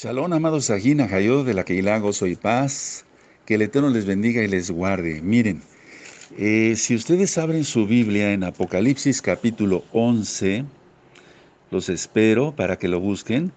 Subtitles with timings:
[0.00, 3.04] Shalom, amados Sajina, Hayod de la Keilah, gozo y paz.
[3.44, 5.20] Que el Eterno les bendiga y les guarde.
[5.22, 5.60] Miren,
[6.38, 10.64] eh, si ustedes abren su Biblia en Apocalipsis capítulo 11,
[11.72, 13.50] los espero para que lo busquen.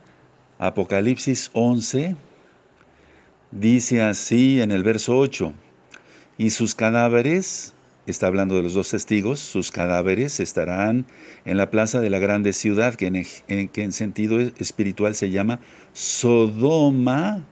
[0.58, 2.16] Apocalipsis 11
[3.52, 5.54] dice así en el verso 8,
[6.40, 7.76] y sus cadáveres
[8.12, 11.06] está hablando de los dos testigos, sus cadáveres estarán
[11.46, 13.08] en la plaza de la grande ciudad, que
[13.48, 15.60] en, que en sentido espiritual se llama
[15.94, 17.44] Sodoma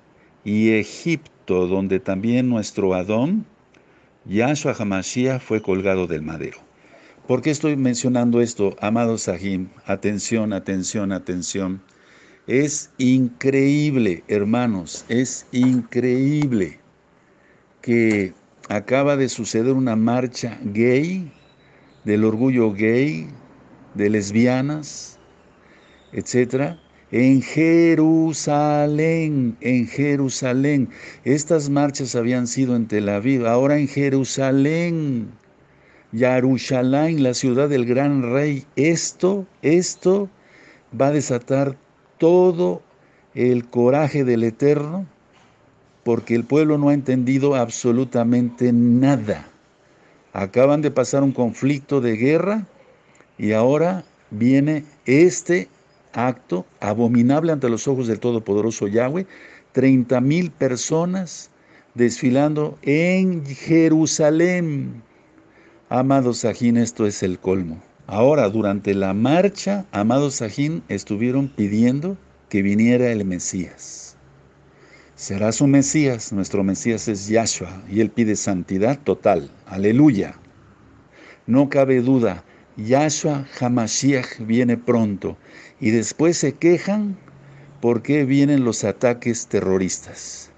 [0.43, 3.45] y Egipto, donde también nuestro Adón,
[4.25, 6.59] Yahshua Hamashiach, fue colgado del madero.
[7.27, 9.69] ¿Por qué estoy mencionando esto, amados Sahim?
[9.85, 11.81] Atención, atención, atención.
[12.47, 16.79] Es increíble, hermanos, es increíble
[17.83, 18.33] que
[18.69, 21.31] acaba de suceder una marcha gay,
[22.05, 23.27] del orgullo gay,
[23.95, 25.19] de lesbianas,
[26.13, 26.77] etc.
[27.11, 28.47] En Jerusalén,
[29.61, 30.87] en Jerusalén.
[31.23, 35.31] Estas marchas habían sido en Tel Aviv, ahora en Jerusalén.
[36.11, 38.65] Yarushalayim, la ciudad del gran rey.
[38.75, 40.29] Esto, esto
[40.99, 41.75] va a desatar
[42.19, 42.83] todo
[43.33, 45.07] el coraje del Eterno
[46.03, 49.47] porque el pueblo no ha entendido absolutamente nada.
[50.33, 52.67] Acaban de pasar un conflicto de guerra
[53.37, 55.67] y ahora viene este
[56.13, 59.25] acto abominable ante los ojos del Todopoderoso Yahweh.
[59.71, 61.51] 30 mil personas
[61.93, 65.03] desfilando en Jerusalén.
[65.89, 67.81] Amados Sajín, esto es el colmo.
[68.07, 72.17] Ahora, durante la marcha, amados Sajín estuvieron pidiendo
[72.49, 74.08] que viniera el Mesías
[75.19, 76.31] será su Mesías.
[76.31, 79.51] Nuestro Mesías es Yahshua y él pide santidad total.
[79.65, 80.39] Aleluya.
[81.45, 82.45] No cabe duda,
[82.77, 85.37] Yahshua Hamashiach viene pronto
[85.81, 87.17] y después se quejan
[87.81, 90.51] porque vienen los ataques terroristas.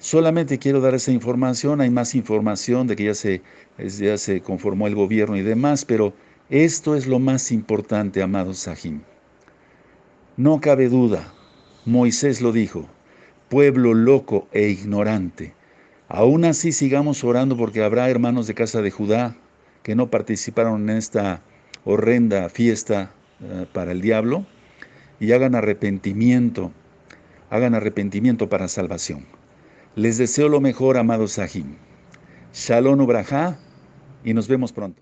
[0.00, 3.42] Solamente quiero dar esa información, hay más información de que ya se,
[3.78, 6.12] ya se conformó el gobierno y demás, pero
[6.48, 9.02] esto es lo más importante, amados Sahim.
[10.36, 11.32] No cabe duda,
[11.84, 12.88] Moisés lo dijo,
[13.50, 15.52] pueblo loco e ignorante.
[16.08, 19.36] Aún así sigamos orando porque habrá hermanos de casa de Judá
[19.82, 21.42] que no participaron en esta
[21.84, 23.10] horrenda fiesta
[23.42, 24.46] eh, para el diablo
[25.18, 26.72] y hagan arrepentimiento,
[27.50, 29.26] hagan arrepentimiento para salvación.
[29.96, 31.74] Les deseo lo mejor, amados Sahim.
[32.54, 33.58] Shalom Ubraja
[34.24, 34.98] y nos vemos pronto.